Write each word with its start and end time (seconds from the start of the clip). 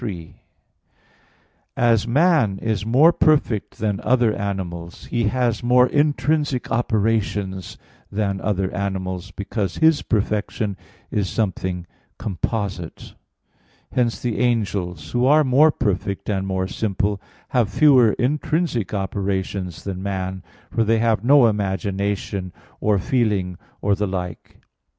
3: 0.01 0.33
As 1.77 2.07
man 2.07 2.57
is 2.57 2.87
more 2.87 3.13
perfect 3.13 3.77
than 3.77 3.99
other 3.99 4.33
animals, 4.33 5.05
he 5.05 5.25
has 5.25 5.61
more 5.61 5.85
intrinsic 5.85 6.71
operations 6.71 7.77
than 8.11 8.41
other 8.41 8.73
animals, 8.73 9.29
because 9.29 9.77
his 9.77 10.01
perfection 10.01 10.75
is 11.11 11.29
something 11.29 11.85
composite. 12.17 13.13
Hence 13.91 14.19
the 14.19 14.39
angels, 14.39 15.11
who 15.11 15.27
are 15.27 15.43
more 15.43 15.71
perfect 15.71 16.29
and 16.31 16.47
more 16.47 16.67
simple, 16.67 17.21
have 17.49 17.69
fewer 17.69 18.13
intrinsic 18.13 18.95
operations 18.95 19.83
than 19.83 20.01
man, 20.01 20.41
for 20.71 20.83
they 20.83 20.97
have 20.97 21.23
no 21.23 21.45
imagination, 21.45 22.51
or 22.79 22.97
feeling, 22.97 23.55
or 23.83 23.93
the 23.93 24.07
like. 24.07 24.57